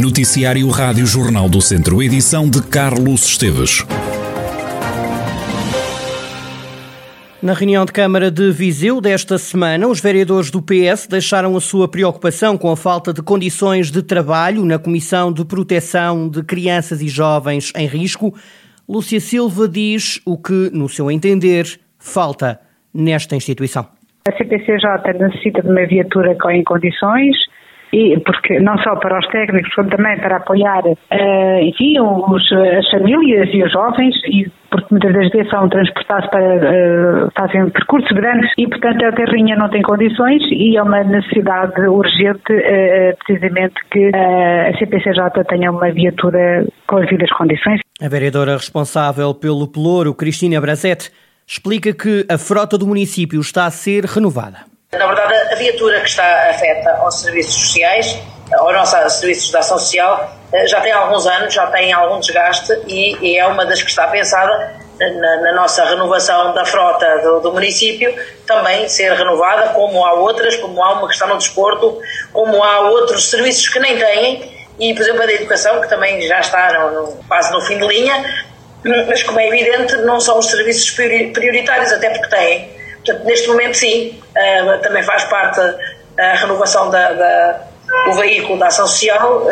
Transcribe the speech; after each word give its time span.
Noticiário 0.00 0.68
Rádio 0.68 1.04
Jornal 1.04 1.48
do 1.48 1.60
Centro, 1.60 2.00
edição 2.00 2.48
de 2.48 2.62
Carlos 2.62 3.26
Esteves. 3.26 3.84
Na 7.42 7.52
reunião 7.52 7.84
de 7.84 7.90
Câmara 7.90 8.30
de 8.30 8.52
Viseu 8.52 9.00
desta 9.00 9.36
semana, 9.38 9.88
os 9.88 10.00
vereadores 10.00 10.52
do 10.52 10.62
PS 10.62 11.08
deixaram 11.10 11.56
a 11.56 11.60
sua 11.60 11.88
preocupação 11.88 12.56
com 12.56 12.70
a 12.70 12.76
falta 12.76 13.12
de 13.12 13.22
condições 13.22 13.90
de 13.90 14.00
trabalho 14.00 14.64
na 14.64 14.78
Comissão 14.78 15.32
de 15.32 15.44
Proteção 15.44 16.28
de 16.28 16.44
Crianças 16.44 17.02
e 17.02 17.08
Jovens 17.08 17.72
em 17.76 17.88
Risco. 17.88 18.32
Lúcia 18.88 19.18
Silva 19.18 19.66
diz 19.66 20.22
o 20.24 20.38
que, 20.38 20.70
no 20.72 20.88
seu 20.88 21.10
entender, 21.10 21.64
falta 21.98 22.60
nesta 22.94 23.34
instituição. 23.34 23.84
A 24.28 24.36
CPCJ 24.36 25.18
necessita 25.18 25.60
de 25.60 25.68
uma 25.68 25.84
viatura 25.86 26.36
em 26.52 26.62
condições, 26.62 27.36
e 27.92 28.18
porque 28.20 28.58
não 28.60 28.76
só 28.78 28.96
para 28.96 29.18
os 29.18 29.26
técnicos, 29.28 29.72
como 29.74 29.88
também 29.88 30.18
para 30.18 30.36
apoiar, 30.36 30.84
uh, 30.84 31.60
enfim, 31.62 31.98
os, 32.00 32.52
as 32.52 32.90
famílias 32.90 33.48
e 33.52 33.62
os 33.62 33.72
jovens, 33.72 34.14
e 34.26 34.50
porque 34.70 34.86
muitas 34.90 35.12
das 35.14 35.30
vezes 35.30 35.50
são 35.50 35.68
transportados 35.68 36.28
para, 36.30 36.56
uh, 36.56 37.30
fazem 37.36 37.70
percursos 37.70 38.10
grandes 38.10 38.50
e, 38.58 38.66
portanto, 38.68 39.04
a 39.04 39.12
terrinha 39.12 39.56
não 39.56 39.70
tem 39.70 39.82
condições 39.82 40.42
e 40.50 40.76
é 40.76 40.82
uma 40.82 41.02
necessidade 41.02 41.80
urgente, 41.88 42.52
uh, 42.52 43.16
precisamente, 43.24 43.74
que 43.90 44.10
a 44.14 44.76
CPCJ 44.78 45.44
tenha 45.48 45.70
uma 45.70 45.90
viatura 45.90 46.66
com 46.86 46.96
as 46.96 47.04
devidas 47.04 47.30
condições. 47.30 47.80
A 48.00 48.08
vereadora 48.08 48.52
responsável 48.52 49.34
pelo 49.34 49.66
Pelouro, 49.66 50.14
Cristina 50.14 50.60
Brazete, 50.60 51.10
explica 51.46 51.94
que 51.94 52.26
a 52.30 52.36
frota 52.36 52.76
do 52.76 52.86
município 52.86 53.40
está 53.40 53.64
a 53.64 53.70
ser 53.70 54.04
renovada. 54.04 54.77
Na 54.90 55.06
verdade, 55.06 55.52
a 55.52 55.54
viatura 55.54 56.00
que 56.00 56.08
está 56.08 56.48
afeta 56.48 56.90
aos 57.00 57.20
serviços 57.20 57.52
sociais, 57.52 58.18
aos 58.54 58.72
nossos 58.72 59.12
serviços 59.16 59.50
de 59.50 59.56
ação 59.58 59.78
social, 59.78 60.34
eh, 60.50 60.66
já 60.66 60.80
tem 60.80 60.92
alguns 60.92 61.26
anos, 61.26 61.52
já 61.52 61.66
tem 61.66 61.92
algum 61.92 62.18
desgaste 62.18 62.72
e, 62.86 63.36
é 63.36 63.46
uma 63.46 63.66
das 63.66 63.82
que 63.82 63.90
está 63.90 64.06
pensada 64.06 64.76
na, 64.98 65.36
na 65.42 65.52
nossa 65.52 65.84
renovação 65.84 66.54
da 66.54 66.64
frota 66.64 67.18
do, 67.18 67.40
do, 67.40 67.52
município 67.52 68.14
também 68.46 68.88
ser 68.88 69.12
renovada, 69.12 69.74
como 69.74 70.02
há 70.06 70.14
outras, 70.14 70.56
como 70.56 70.82
há 70.82 70.94
uma 70.94 71.06
que 71.06 71.12
está 71.12 71.26
no 71.26 71.36
desporto, 71.36 72.00
como 72.32 72.64
há 72.64 72.80
outros 72.88 73.28
serviços 73.28 73.68
que 73.68 73.78
nem 73.78 73.98
têm, 73.98 74.68
e 74.78 74.94
por 74.94 75.02
exemplo 75.02 75.22
a 75.22 75.26
da 75.26 75.32
educação, 75.34 75.82
que 75.82 75.88
também 75.90 76.22
já 76.22 76.40
está 76.40 76.72
no, 76.72 77.02
no, 77.02 77.24
quase 77.28 77.52
no 77.52 77.60
fim 77.60 77.76
de 77.76 77.86
linha, 77.86 78.46
mas 79.06 79.22
como 79.22 79.38
é 79.38 79.48
evidente, 79.48 79.96
não 79.96 80.18
são 80.18 80.38
os 80.38 80.46
serviços 80.46 80.90
prioritários, 80.92 81.92
até 81.92 82.08
porque 82.08 82.34
têm 82.34 82.77
Portanto, 83.08 83.24
neste 83.24 83.48
momento, 83.48 83.74
sim, 83.74 84.20
uh, 84.36 84.82
também 84.82 85.02
faz 85.02 85.24
parte 85.24 85.58
a 86.18 86.34
renovação 86.34 86.90
da, 86.90 87.12
da, 87.14 87.60
do 88.04 88.12
veículo 88.14 88.58
da 88.58 88.66
ação 88.66 88.86
social. 88.86 89.46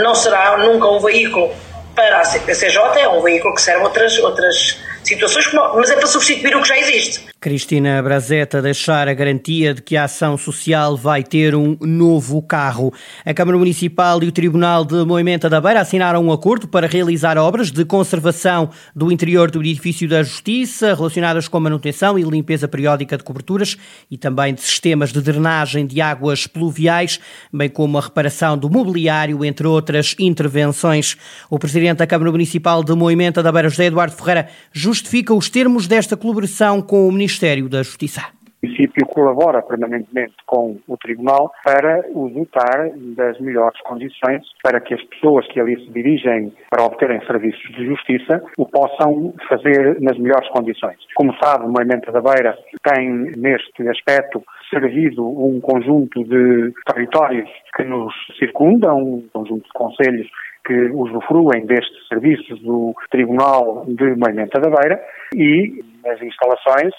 Não 0.00 0.14
será 0.14 0.56
nunca 0.58 0.86
um 0.86 1.00
veículo 1.00 1.52
para 1.96 2.20
a 2.20 2.24
CPCJ, 2.24 3.00
é 3.00 3.08
um 3.08 3.20
veículo 3.20 3.52
que 3.54 3.62
serve 3.62 3.82
outras, 3.82 4.16
outras 4.18 4.78
situações, 5.02 5.50
mas 5.74 5.90
é 5.90 5.96
para 5.96 6.06
substituir 6.06 6.56
o 6.56 6.62
que 6.62 6.68
já 6.68 6.78
existe. 6.78 7.29
Cristina 7.40 8.02
Brazeta 8.02 8.60
deixar 8.60 9.08
a 9.08 9.14
garantia 9.14 9.72
de 9.72 9.80
que 9.80 9.96
a 9.96 10.04
ação 10.04 10.36
social 10.36 10.94
vai 10.94 11.22
ter 11.22 11.54
um 11.54 11.74
novo 11.80 12.42
carro. 12.42 12.92
A 13.24 13.32
Câmara 13.32 13.56
Municipal 13.56 14.22
e 14.22 14.26
o 14.26 14.32
Tribunal 14.32 14.84
de 14.84 15.02
Moimenta 15.06 15.48
da 15.48 15.58
Beira 15.58 15.80
assinaram 15.80 16.22
um 16.22 16.30
acordo 16.30 16.68
para 16.68 16.86
realizar 16.86 17.38
obras 17.38 17.70
de 17.70 17.82
conservação 17.86 18.68
do 18.94 19.10
interior 19.10 19.50
do 19.50 19.60
edifício 19.60 20.06
da 20.06 20.22
Justiça 20.22 20.92
relacionadas 20.94 21.48
com 21.48 21.58
manutenção 21.58 22.18
e 22.18 22.22
limpeza 22.24 22.68
periódica 22.68 23.16
de 23.16 23.24
coberturas 23.24 23.74
e 24.10 24.18
também 24.18 24.52
de 24.52 24.60
sistemas 24.60 25.10
de 25.10 25.22
drenagem 25.22 25.86
de 25.86 25.98
águas 26.02 26.46
pluviais, 26.46 27.18
bem 27.50 27.70
como 27.70 27.96
a 27.96 28.02
reparação 28.02 28.58
do 28.58 28.68
mobiliário, 28.68 29.42
entre 29.46 29.66
outras 29.66 30.14
intervenções. 30.18 31.16
O 31.48 31.58
Presidente 31.58 31.96
da 31.96 32.06
Câmara 32.06 32.30
Municipal 32.30 32.84
de 32.84 32.94
Moimenta 32.94 33.42
da 33.42 33.50
Beira, 33.50 33.70
José 33.70 33.86
Eduardo 33.86 34.14
Ferreira, 34.14 34.50
justifica 34.70 35.32
os 35.32 35.48
termos 35.48 35.86
desta 35.86 36.18
colaboração 36.18 36.82
com 36.82 37.08
o 37.08 37.10
Ministério 37.10 37.29
Ministério 37.30 37.68
da 37.68 37.84
Justiça. 37.84 38.22
O 38.60 38.66
município 38.66 39.06
colabora 39.06 39.62
permanentemente 39.62 40.34
com 40.44 40.76
o 40.86 40.96
Tribunal 40.96 41.52
para 41.64 42.04
o 42.12 42.28
dotar 42.28 42.90
das 43.16 43.38
melhores 43.40 43.80
condições 43.82 44.42
para 44.62 44.80
que 44.80 44.92
as 44.94 45.02
pessoas 45.04 45.46
que 45.46 45.60
ali 45.60 45.76
se 45.76 45.90
dirigem 45.92 46.52
para 46.68 46.84
obterem 46.84 47.24
serviços 47.24 47.62
de 47.76 47.86
justiça 47.86 48.42
o 48.58 48.66
possam 48.66 49.32
fazer 49.48 50.00
nas 50.00 50.18
melhores 50.18 50.48
condições. 50.48 50.98
Como 51.14 51.32
sabe, 51.42 51.66
o 51.66 51.68
Movimento 51.68 52.10
da 52.10 52.20
Beira 52.20 52.58
tem, 52.82 53.08
neste 53.36 53.88
aspecto, 53.88 54.42
servido 54.68 55.24
um 55.24 55.60
conjunto 55.60 56.24
de 56.24 56.72
territórios 56.92 57.48
que 57.76 57.84
nos 57.84 58.12
circundam, 58.38 58.98
um 58.98 59.28
conjunto 59.32 59.62
de 59.62 59.72
conselhos 59.72 60.28
que 60.66 60.74
usufruem 60.90 61.64
destes 61.64 62.08
serviços 62.08 62.60
do 62.60 62.92
Tribunal 63.10 63.84
de 63.86 64.16
Movimento 64.16 64.60
da 64.60 64.68
Beira 64.68 65.00
e 65.34 65.82
as 66.04 66.20
instalações 66.20 66.92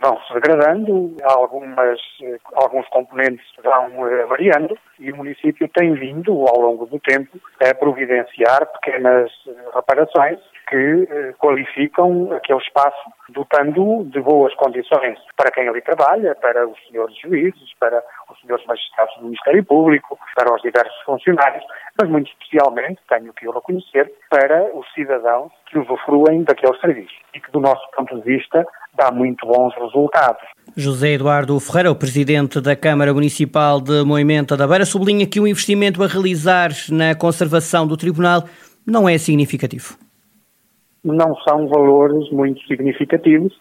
vão 0.00 0.20
se 0.26 0.34
degradando, 0.34 1.16
algumas, 1.22 2.00
alguns 2.54 2.86
componentes 2.88 3.44
vão 3.62 4.08
eh, 4.08 4.26
variando 4.26 4.76
e 4.98 5.10
o 5.10 5.16
município 5.16 5.68
tem 5.68 5.94
vindo, 5.94 6.32
ao 6.46 6.60
longo 6.60 6.86
do 6.86 6.98
tempo, 7.00 7.38
a 7.60 7.74
providenciar 7.74 8.66
pequenas 8.66 9.30
eh, 9.46 9.52
reparações 9.74 10.38
que 10.70 11.08
eh, 11.10 11.34
qualificam 11.38 12.32
aquele 12.32 12.60
espaço, 12.60 13.10
dotando 13.30 14.04
de 14.04 14.20
boas 14.20 14.54
condições 14.54 15.18
para 15.36 15.50
quem 15.50 15.68
ali 15.68 15.82
trabalha, 15.82 16.36
para 16.36 16.66
os 16.66 16.78
senhores 16.86 17.16
juízes, 17.18 17.74
para 17.80 18.00
os 18.30 18.40
senhores 18.40 18.64
magistrados 18.66 19.16
do 19.16 19.24
Ministério 19.24 19.64
Público, 19.64 20.16
para 20.36 20.54
os 20.54 20.62
diversos 20.62 20.96
funcionários, 21.04 21.64
mas 22.00 22.08
muito 22.08 22.30
especialmente, 22.30 23.00
tenho 23.08 23.32
que 23.32 23.48
o 23.48 23.50
reconhecer, 23.50 24.12
para 24.30 24.70
os 24.72 24.86
cidadãos 24.94 25.50
que 25.66 25.76
usufruem 25.76 26.44
daquele 26.44 26.78
serviço 26.78 27.14
e 27.34 27.40
que, 27.40 27.50
do 27.50 27.58
nosso 27.58 27.82
ponto 27.96 28.14
de 28.20 28.22
vista, 28.22 28.64
dá 28.94 29.10
muito 29.10 29.44
bons 29.46 29.74
resultados. 29.74 30.42
José 30.76 31.14
Eduardo 31.14 31.58
Ferreira, 31.58 31.90
o 31.90 31.96
presidente 31.96 32.60
da 32.60 32.76
Câmara 32.76 33.12
Municipal 33.12 33.80
de 33.80 34.04
Moimenta 34.04 34.56
da 34.56 34.68
Beira, 34.68 34.86
sublinha 34.86 35.26
que 35.26 35.40
o 35.40 35.48
investimento 35.48 36.02
a 36.02 36.06
realizar 36.06 36.70
na 36.90 37.16
conservação 37.16 37.88
do 37.88 37.96
Tribunal 37.96 38.44
não 38.86 39.08
é 39.08 39.18
significativo. 39.18 40.09
Não 41.04 41.34
são 41.36 41.68
valores 41.68 42.30
muito 42.30 42.60
significativos, 42.66 43.52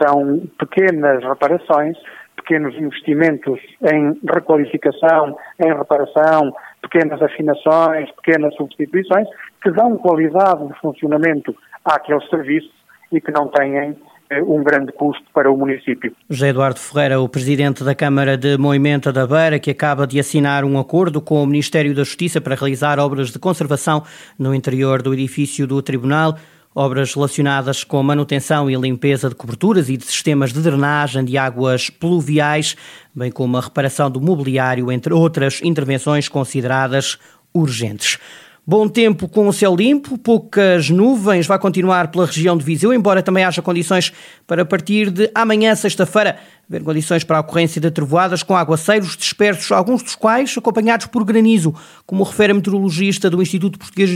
são 0.00 0.42
pequenas 0.58 1.22
reparações, 1.22 1.96
pequenos 2.36 2.74
investimentos 2.74 3.58
em 3.82 4.18
requalificação, 4.32 5.36
em 5.64 5.72
reparação, 5.72 6.52
pequenas 6.82 7.20
afinações, 7.22 8.10
pequenas 8.22 8.54
substituições, 8.56 9.26
que 9.62 9.70
dão 9.70 9.96
qualidade 9.96 10.66
de 10.68 10.74
funcionamento 10.80 11.54
àquele 11.84 12.20
serviço 12.28 12.70
e 13.12 13.20
que 13.20 13.32
não 13.32 13.48
têm 13.48 13.96
eh, 14.30 14.42
um 14.42 14.62
grande 14.62 14.92
custo 14.92 15.24
para 15.32 15.50
o 15.50 15.56
município. 15.56 16.12
José 16.28 16.48
Eduardo 16.48 16.80
Ferreira, 16.80 17.20
o 17.20 17.28
presidente 17.28 17.84
da 17.84 17.94
Câmara 17.94 18.36
de 18.36 18.58
Moimenta 18.58 19.12
da 19.12 19.26
Beira, 19.26 19.58
que 19.58 19.70
acaba 19.70 20.06
de 20.06 20.18
assinar 20.18 20.64
um 20.64 20.78
acordo 20.78 21.20
com 21.20 21.42
o 21.42 21.46
Ministério 21.46 21.94
da 21.94 22.02
Justiça 22.04 22.40
para 22.40 22.54
realizar 22.54 22.98
obras 22.98 23.30
de 23.30 23.38
conservação 23.38 24.02
no 24.38 24.54
interior 24.54 25.02
do 25.02 25.14
edifício 25.14 25.66
do 25.66 25.80
Tribunal. 25.82 26.34
Obras 26.76 27.14
relacionadas 27.14 27.84
com 27.84 28.02
manutenção 28.02 28.68
e 28.68 28.74
limpeza 28.74 29.28
de 29.28 29.36
coberturas 29.36 29.88
e 29.88 29.96
de 29.96 30.04
sistemas 30.04 30.52
de 30.52 30.60
drenagem 30.60 31.24
de 31.24 31.38
águas 31.38 31.88
pluviais, 31.88 32.74
bem 33.14 33.30
como 33.30 33.56
a 33.56 33.60
reparação 33.60 34.10
do 34.10 34.20
mobiliário, 34.20 34.90
entre 34.90 35.14
outras 35.14 35.60
intervenções 35.62 36.28
consideradas 36.28 37.16
urgentes. 37.54 38.18
Bom 38.66 38.88
tempo 38.88 39.28
com 39.28 39.46
o 39.46 39.52
céu 39.52 39.76
limpo, 39.76 40.18
poucas 40.18 40.90
nuvens, 40.90 41.46
vai 41.46 41.60
continuar 41.60 42.08
pela 42.08 42.26
região 42.26 42.56
de 42.56 42.64
Viseu, 42.64 42.92
embora 42.92 43.22
também 43.22 43.44
haja 43.44 43.62
condições 43.62 44.12
para 44.44 44.64
partir 44.64 45.10
de 45.10 45.30
amanhã, 45.32 45.76
sexta-feira, 45.76 46.38
haver 46.68 46.82
condições 46.82 47.22
para 47.22 47.36
a 47.36 47.40
ocorrência 47.40 47.80
de 47.80 47.88
trovoadas 47.92 48.42
com 48.42 48.56
aguaceiros 48.56 49.16
dispersos, 49.16 49.70
alguns 49.70 50.02
dos 50.02 50.16
quais 50.16 50.56
acompanhados 50.58 51.06
por 51.06 51.24
granizo, 51.24 51.72
como 52.04 52.24
refere 52.24 52.50
a 52.50 52.54
meteorologista 52.54 53.30
do 53.30 53.40
Instituto 53.40 53.78
Português 53.78 54.10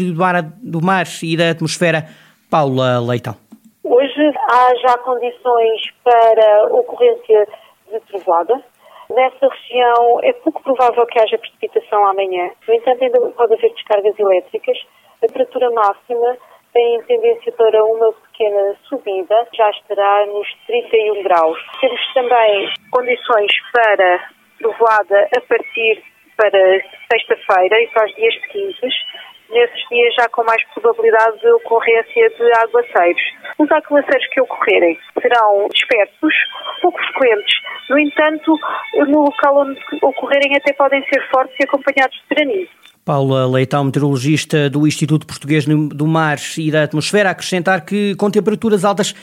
do 0.61 0.83
Mar 0.83 1.07
e 1.23 1.37
da 1.37 1.51
Atmosfera, 1.51 2.09
Paula 2.51 3.01
Leitão. 3.01 3.35
Hoje 3.85 4.33
há 4.51 4.75
já 4.77 4.99
condições 4.99 5.81
para 6.05 6.65
ocorrência 6.73 7.47
de 7.91 8.01
trovoada, 8.01 8.63
Nessa 9.11 9.49
região 9.49 10.21
é 10.23 10.35
pouco 10.35 10.63
provável 10.63 11.07
que 11.07 11.19
haja 11.19 11.39
precipitação 11.39 12.07
amanhã. 12.07 12.51
No 12.67 12.75
entanto, 12.75 13.03
ainda 13.03 13.21
pode 13.31 13.55
haver 13.55 13.73
descargas 13.73 14.19
elétricas. 14.19 14.79
A 15.17 15.27
temperatura 15.27 15.71
máxima 15.71 16.37
tem 16.75 17.03
tendência 17.05 17.51
para 17.53 17.83
uma 17.85 18.13
pequena 18.13 18.75
subida, 18.85 19.49
já 19.55 19.71
estará 19.71 20.27
nos 20.27 20.47
31 20.67 21.23
graus. 21.23 21.59
Temos 21.81 22.01
também 22.13 22.69
condições 22.91 23.51
para 23.73 24.29
trovoada 24.59 25.29
a 25.37 25.41
partir 25.41 26.05
para 26.37 26.81
sexta-feira 27.11 27.81
e 27.81 27.89
para 27.89 28.07
os 28.07 28.15
dias 28.15 28.35
seguintes 28.43 28.95
nesses 29.51 29.89
dias 29.89 30.15
já 30.15 30.29
com 30.29 30.45
mais 30.45 30.63
probabilidade 30.75 31.41
de 31.41 31.49
ocorrência 31.53 32.31
de 32.31 32.53
aguaceiros. 32.59 33.23
Os 33.59 33.71
aguaceiros 33.71 34.27
que 34.33 34.41
ocorrerem 34.41 34.99
serão 35.21 35.69
dispersos, 35.73 36.35
pouco 36.83 36.99
frequentes. 36.99 37.55
No 37.89 37.99
entanto, 37.99 38.59
no 39.09 39.23
local 39.23 39.59
onde 39.59 39.81
ocorrerem 40.03 40.57
até 40.57 40.73
podem 40.73 41.03
ser 41.13 41.27
fortes 41.31 41.57
e 41.61 41.65
acompanhados 41.65 42.17
de 42.29 42.35
granizo. 42.35 42.71
Paula 43.05 43.47
Leitão, 43.51 43.85
meteorologista 43.85 44.69
do 44.69 44.87
Instituto 44.87 45.27
Português 45.27 45.65
do 45.65 46.07
Mar 46.07 46.37
e 46.59 46.71
da 46.71 46.83
Atmosfera, 46.83 47.31
acrescentar 47.31 47.85
que 47.85 48.15
com 48.17 48.31
temperaturas 48.31 48.85
altas 48.85 49.15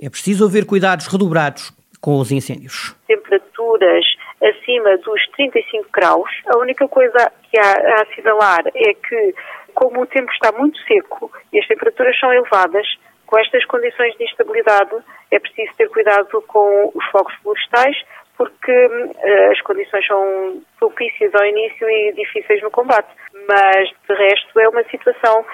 é 0.00 0.08
preciso 0.08 0.46
haver 0.46 0.64
cuidados 0.64 1.06
redobrados 1.06 1.70
com 2.00 2.18
os 2.18 2.32
incêndios. 2.32 2.96
Temperaturas 3.06 4.04
acima 4.42 4.96
dos 4.98 5.20
35 5.36 5.88
graus, 5.92 6.30
a 6.46 6.58
única 6.58 6.86
coisa 6.88 7.32
que 7.50 7.58
há 7.58 7.72
a 7.72 8.02
assinalar 8.02 8.62
é 8.74 8.94
que, 8.94 9.34
como 9.74 10.02
o 10.02 10.06
tempo 10.06 10.30
está 10.32 10.52
muito 10.52 10.78
seco 10.84 11.30
e 11.52 11.58
as 11.58 11.66
temperaturas 11.66 12.18
são 12.18 12.32
elevadas, 12.32 12.86
com 13.26 13.38
estas 13.38 13.64
condições 13.66 14.16
de 14.16 14.24
instabilidade 14.24 14.96
é 15.30 15.38
preciso 15.38 15.74
ter 15.76 15.88
cuidado 15.88 16.42
com 16.42 16.92
os 16.94 17.04
fogos 17.06 17.34
florestais, 17.42 17.96
porque 18.36 18.72
uh, 18.72 19.50
as 19.50 19.60
condições 19.62 20.06
são 20.06 20.62
propícias 20.78 21.34
ao 21.34 21.44
início 21.44 21.88
e 21.88 22.12
difíceis 22.12 22.62
no 22.62 22.70
combate. 22.70 23.08
Mas, 23.48 23.90
de 24.08 24.14
resto, 24.14 24.60
é 24.60 24.68
uma 24.68 24.84
situação 24.84 25.44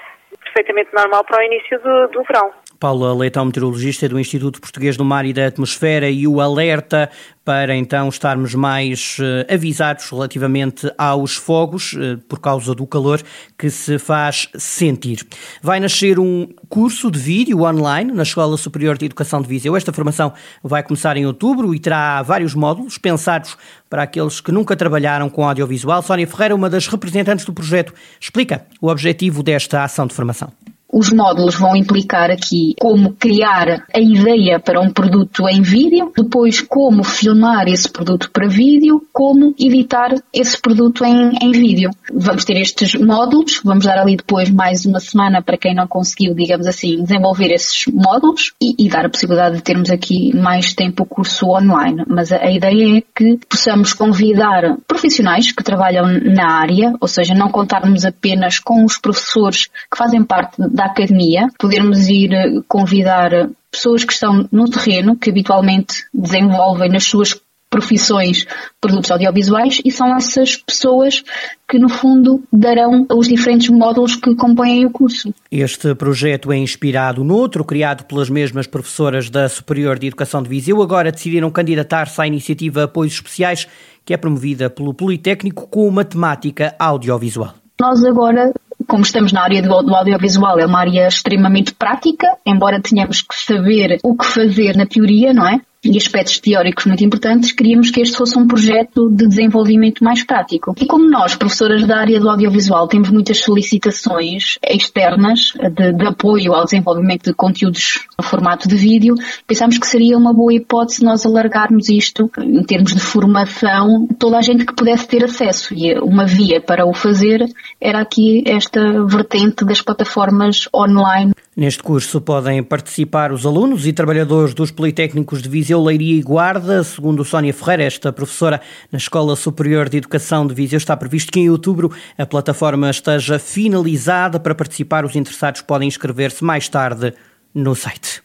perfeitamente 0.43 0.93
normal 0.93 1.23
para 1.23 1.39
o 1.39 1.43
início 1.43 1.79
do, 1.79 2.07
do 2.09 2.23
verão. 2.23 2.51
Paula 2.81 3.13
Leitão, 3.13 3.45
meteorologista 3.45 4.09
do 4.09 4.19
Instituto 4.19 4.59
Português 4.59 4.97
do 4.97 5.05
Mar 5.05 5.23
e 5.23 5.31
da 5.31 5.45
Atmosfera, 5.45 6.09
e 6.09 6.27
o 6.27 6.41
alerta 6.41 7.11
para 7.45 7.75
então 7.75 8.09
estarmos 8.09 8.55
mais 8.55 9.17
uh, 9.19 9.53
avisados 9.53 10.09
relativamente 10.09 10.91
aos 10.97 11.35
fogos, 11.35 11.93
uh, 11.93 12.17
por 12.27 12.39
causa 12.39 12.73
do 12.73 12.87
calor 12.87 13.21
que 13.55 13.69
se 13.69 13.99
faz 13.99 14.49
sentir. 14.57 15.23
Vai 15.61 15.79
nascer 15.79 16.17
um 16.17 16.47
curso 16.69 17.11
de 17.11 17.19
vídeo 17.19 17.61
online 17.61 18.11
na 18.11 18.23
Escola 18.23 18.57
Superior 18.57 18.97
de 18.97 19.05
Educação 19.05 19.43
de 19.43 19.47
Viseu. 19.47 19.77
Esta 19.77 19.93
formação 19.93 20.33
vai 20.63 20.81
começar 20.81 21.15
em 21.15 21.25
outubro 21.27 21.75
e 21.75 21.79
terá 21.79 22.23
vários 22.23 22.55
módulos 22.55 22.97
pensados 22.97 23.55
para 23.91 24.01
aqueles 24.01 24.41
que 24.41 24.51
nunca 24.51 24.75
trabalharam 24.75 25.29
com 25.29 25.47
audiovisual. 25.47 26.01
Sónia 26.01 26.25
Ferreira, 26.25 26.55
uma 26.55 26.67
das 26.67 26.87
representantes 26.87 27.45
do 27.45 27.53
projeto, 27.53 27.93
explica 28.19 28.65
o 28.81 28.87
objetivo 28.87 29.43
desta 29.43 29.83
ação 29.83 30.07
de 30.07 30.15
formação. 30.15 30.51
Os 30.91 31.11
módulos 31.11 31.55
vão 31.55 31.75
implicar 31.75 32.29
aqui 32.29 32.73
como 32.79 33.13
criar 33.13 33.85
a 33.93 33.99
ideia 33.99 34.59
para 34.59 34.81
um 34.81 34.89
produto 34.89 35.47
em 35.47 35.61
vídeo, 35.61 36.11
depois 36.15 36.59
como 36.59 37.03
filmar 37.03 37.67
esse 37.67 37.89
produto 37.89 38.29
para 38.31 38.47
vídeo, 38.47 39.01
como 39.13 39.55
editar 39.57 40.13
esse 40.33 40.59
produto 40.59 41.05
em, 41.05 41.31
em 41.41 41.51
vídeo. 41.51 41.89
Vamos 42.13 42.43
ter 42.43 42.57
estes 42.57 42.95
módulos, 42.95 43.61
vamos 43.63 43.85
dar 43.85 43.97
ali 43.97 44.17
depois 44.17 44.49
mais 44.49 44.85
uma 44.85 44.99
semana 44.99 45.41
para 45.41 45.57
quem 45.57 45.73
não 45.73 45.87
conseguiu, 45.87 46.33
digamos 46.33 46.67
assim, 46.67 47.01
desenvolver 47.01 47.51
esses 47.51 47.85
módulos 47.87 48.51
e, 48.61 48.85
e 48.85 48.89
dar 48.89 49.05
a 49.05 49.09
possibilidade 49.09 49.55
de 49.57 49.63
termos 49.63 49.89
aqui 49.89 50.35
mais 50.35 50.73
tempo 50.73 51.03
o 51.03 51.05
curso 51.05 51.47
online. 51.47 52.03
Mas 52.07 52.31
a, 52.31 52.37
a 52.37 52.51
ideia 52.51 52.97
é 52.97 53.03
que 53.15 53.39
possamos 53.47 53.93
convidar 53.93 54.77
profissionais 54.85 55.51
que 55.51 55.63
trabalham 55.63 56.05
na 56.07 56.59
área, 56.59 56.93
ou 56.99 57.07
seja, 57.07 57.33
não 57.33 57.49
contarmos 57.49 58.05
apenas 58.05 58.59
com 58.59 58.83
os 58.83 58.97
professores 58.97 59.67
que 59.67 59.97
fazem 59.97 60.23
parte 60.23 60.57
da 60.57 60.80
da 60.81 60.85
academia, 60.85 61.47
podermos 61.59 62.07
ir 62.09 62.33
eh, 62.33 62.61
convidar 62.67 63.49
pessoas 63.71 64.03
que 64.03 64.13
estão 64.13 64.47
no 64.51 64.65
terreno, 64.69 65.15
que 65.15 65.29
habitualmente 65.29 66.05
desenvolvem 66.13 66.89
nas 66.89 67.03
suas 67.03 67.39
profissões 67.69 68.45
produtos 68.81 69.09
audiovisuais 69.11 69.79
e 69.85 69.89
são 69.89 70.13
essas 70.13 70.57
pessoas 70.57 71.23
que 71.69 71.79
no 71.79 71.87
fundo 71.87 72.43
darão 72.51 73.05
os 73.09 73.29
diferentes 73.29 73.69
módulos 73.69 74.17
que 74.17 74.35
compõem 74.35 74.85
o 74.85 74.91
curso. 74.91 75.33
Este 75.49 75.95
projeto 75.95 76.51
é 76.51 76.57
inspirado 76.57 77.23
noutro 77.23 77.63
criado 77.63 78.03
pelas 78.03 78.29
mesmas 78.29 78.67
professoras 78.67 79.29
da 79.29 79.47
Superior 79.47 79.97
de 79.97 80.07
Educação 80.07 80.43
de 80.43 80.49
Viseu, 80.49 80.81
agora 80.81 81.13
decidiram 81.13 81.49
candidatar-se 81.49 82.19
à 82.19 82.27
iniciativa 82.27 82.83
Apoios 82.83 83.13
Especiais, 83.13 83.65
que 84.03 84.13
é 84.13 84.17
promovida 84.17 84.69
pelo 84.69 84.93
Politécnico 84.93 85.65
com 85.69 85.89
matemática 85.89 86.75
audiovisual. 86.77 87.53
Nós 87.79 88.03
agora 88.03 88.51
como 88.91 89.03
estamos 89.03 89.31
na 89.31 89.41
área 89.41 89.61
do, 89.61 89.81
do, 89.83 89.95
audiovisual, 89.95 90.59
é 90.59 90.65
uma 90.65 90.79
área 90.79 91.07
extremamente 91.07 91.73
prática, 91.73 92.27
embora 92.45 92.81
tenhamos 92.81 93.21
que 93.21 93.33
saber 93.33 93.99
o 94.03 94.17
que 94.17 94.25
fazer 94.25 94.75
na 94.75 94.85
teoria, 94.85 95.33
não 95.33 95.47
é? 95.47 95.61
E 95.83 95.97
aspectos 95.97 96.39
teóricos 96.39 96.85
muito 96.85 97.03
importantes, 97.03 97.51
queríamos 97.51 97.89
que 97.89 98.01
este 98.01 98.15
fosse 98.15 98.37
um 98.37 98.47
projeto 98.47 99.09
de 99.09 99.27
desenvolvimento 99.27 100.03
mais 100.03 100.23
prático. 100.23 100.75
E 100.79 100.85
como 100.85 101.09
nós, 101.09 101.35
professoras 101.35 101.85
da 101.87 101.97
área 101.97 102.19
do 102.19 102.29
audiovisual, 102.29 102.87
temos 102.87 103.09
muitas 103.09 103.39
solicitações 103.39 104.59
externas 104.63 105.53
de, 105.75 105.91
de 105.93 106.05
apoio 106.05 106.53
ao 106.53 106.65
desenvolvimento 106.65 107.25
de 107.25 107.33
conteúdos 107.33 108.05
no 108.17 108.23
formato 108.23 108.67
de 108.67 108.75
vídeo, 108.75 109.15
pensámos 109.47 109.79
que 109.79 109.87
seria 109.87 110.17
uma 110.17 110.33
boa 110.33 110.53
hipótese 110.53 111.03
nós 111.03 111.25
alargarmos 111.25 111.89
isto 111.89 112.29
em 112.39 112.63
termos 112.63 112.93
de 112.93 112.99
formação, 112.99 114.07
toda 114.19 114.37
a 114.37 114.41
gente 114.41 114.65
que 114.65 114.75
pudesse 114.75 115.07
ter 115.07 115.23
acesso. 115.23 115.73
E 115.73 115.97
uma 115.99 116.25
via 116.25 116.61
para 116.61 116.85
o 116.85 116.93
fazer 116.93 117.43
era 117.79 117.99
aqui 117.99 118.43
esta 118.45 119.03
vertente 119.05 119.65
das 119.65 119.81
plataformas 119.81 120.67
online 120.73 121.31
Neste 121.55 121.83
curso 121.83 122.21
podem 122.21 122.63
participar 122.63 123.33
os 123.33 123.45
alunos 123.45 123.85
e 123.85 123.91
trabalhadores 123.91 124.53
dos 124.53 124.71
Politécnicos 124.71 125.41
de 125.41 125.49
Viseu, 125.71 125.81
Leiria 125.81 126.19
e 126.19 126.21
Guarda. 126.21 126.83
Segundo 126.83 127.23
Sónia 127.23 127.53
Ferreira, 127.53 127.83
esta 127.83 128.11
professora 128.11 128.59
na 128.91 128.97
Escola 128.97 129.37
Superior 129.37 129.87
de 129.87 129.97
Educação 129.97 130.45
de 130.45 130.53
Viseu, 130.53 130.77
está 130.77 130.97
previsto 130.97 131.31
que 131.31 131.39
em 131.39 131.49
outubro 131.49 131.89
a 132.17 132.25
plataforma 132.25 132.89
esteja 132.89 133.39
finalizada. 133.39 134.37
Para 134.37 134.53
participar, 134.53 135.05
os 135.05 135.15
interessados 135.15 135.61
podem 135.61 135.87
inscrever-se 135.87 136.43
mais 136.43 136.67
tarde 136.67 137.13
no 137.53 137.73
site. 137.73 138.21